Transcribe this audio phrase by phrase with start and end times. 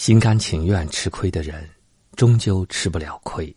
[0.00, 1.68] 心甘情愿吃亏的人，
[2.16, 3.54] 终究吃不了亏。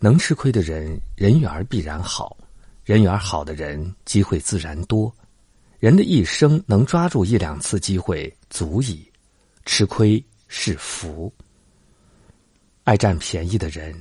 [0.00, 2.36] 能吃亏的人，人缘必然好；
[2.82, 5.14] 人缘好的人，机会自然多。
[5.78, 9.08] 人的一生能抓住一两次机会足矣，
[9.64, 11.32] 吃亏是福。
[12.82, 13.94] 爱占便宜的人，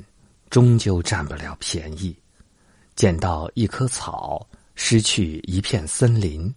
[0.50, 2.18] 终究占不了便宜。
[2.96, 4.44] 捡到一棵草，
[4.74, 6.52] 失去一片森林。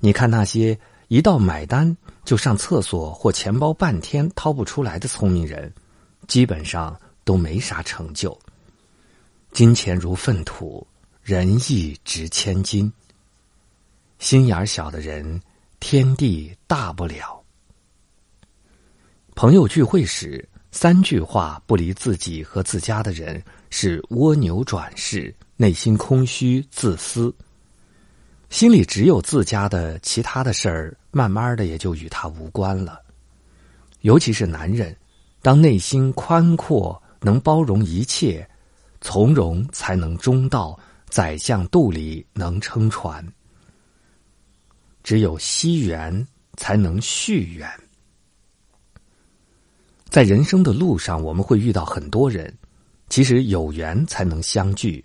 [0.00, 0.76] 你看那些。
[1.08, 5.72] 一到买单就上厕所或钱包半天掏不出来的聪明人，
[6.26, 8.36] 基本上都没啥成就。
[9.52, 10.86] 金钱如粪土，
[11.22, 12.92] 仁义值千金。
[14.18, 15.40] 心眼小的人，
[15.78, 17.40] 天地大不了。
[19.34, 27.32] 朋友聚会时，三句话不离自己和自家的人是蜗牛转世，内心空虚自私。
[28.50, 33.00] 心里只有自家的，其他的事儿慢慢的也就与他无关了。
[34.02, 34.96] 尤其是男人，
[35.42, 38.48] 当内心宽阔，能包容一切，
[39.00, 40.78] 从容才能中道。
[41.08, 43.24] 宰相肚里能撑船，
[45.04, 47.70] 只有惜缘才能续缘。
[50.10, 52.52] 在人生的路上，我们会遇到很多人，
[53.08, 55.02] 其实有缘才能相聚。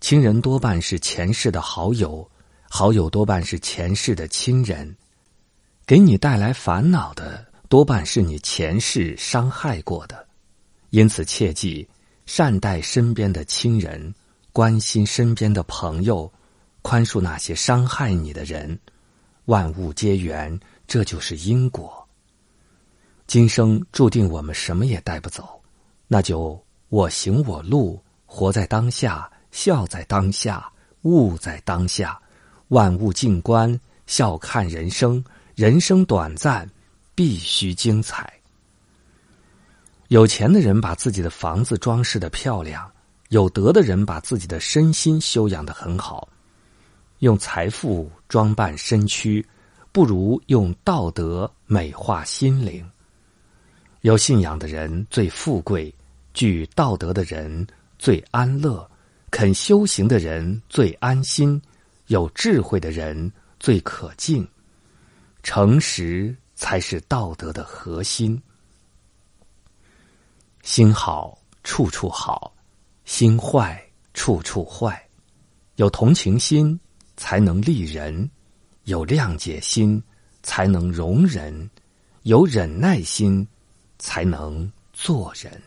[0.00, 2.28] 亲人多半是前世的好友。
[2.76, 4.96] 好友多半是前世的亲人，
[5.86, 10.26] 给你带来烦恼的多半是你前世伤害过的，
[10.90, 11.88] 因此切记
[12.26, 14.12] 善待身边的亲人，
[14.52, 16.28] 关心身边的朋友，
[16.82, 18.76] 宽恕那些伤害你的人。
[19.44, 22.04] 万物皆缘，这就是因果。
[23.28, 25.62] 今生注定我们什么也带不走，
[26.08, 30.68] 那就我行我路，活在当下，笑在当下，
[31.02, 32.20] 悟在当下。
[32.74, 35.24] 万物静观，笑看人生。
[35.54, 36.68] 人生短暂，
[37.14, 38.32] 必须精彩。
[40.08, 42.90] 有钱的人把自己的房子装饰的漂亮，
[43.28, 46.28] 有德的人把自己的身心修养的很好。
[47.20, 49.46] 用财富装扮身躯，
[49.92, 52.84] 不如用道德美化心灵。
[54.00, 55.94] 有信仰的人最富贵，
[56.32, 57.64] 具道德的人
[58.00, 58.90] 最安乐，
[59.30, 61.62] 肯修行的人最安心。
[62.06, 64.46] 有智慧的人最可敬，
[65.42, 68.40] 诚实才是道德的核心。
[70.62, 72.54] 心好处处好，
[73.04, 73.82] 心坏
[74.12, 75.02] 处处坏。
[75.76, 76.78] 有同情心
[77.16, 78.30] 才能利人，
[78.84, 80.02] 有谅解心
[80.42, 81.68] 才能容人，
[82.22, 83.46] 有忍耐心
[83.98, 85.60] 才能做人。